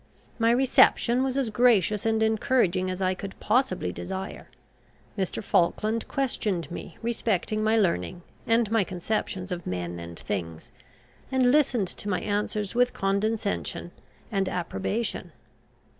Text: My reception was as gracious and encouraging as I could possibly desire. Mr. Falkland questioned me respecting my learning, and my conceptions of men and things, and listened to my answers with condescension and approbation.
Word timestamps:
My 0.39 0.49
reception 0.49 1.21
was 1.21 1.37
as 1.37 1.51
gracious 1.51 2.07
and 2.07 2.23
encouraging 2.23 2.89
as 2.89 3.03
I 3.03 3.13
could 3.13 3.39
possibly 3.39 3.91
desire. 3.91 4.47
Mr. 5.15 5.43
Falkland 5.43 6.07
questioned 6.07 6.71
me 6.71 6.97
respecting 7.03 7.63
my 7.63 7.77
learning, 7.77 8.23
and 8.47 8.71
my 8.71 8.83
conceptions 8.83 9.51
of 9.51 9.67
men 9.67 9.99
and 9.99 10.17
things, 10.17 10.71
and 11.31 11.51
listened 11.51 11.89
to 11.89 12.09
my 12.09 12.19
answers 12.19 12.73
with 12.73 12.93
condescension 12.93 13.91
and 14.31 14.49
approbation. 14.49 15.33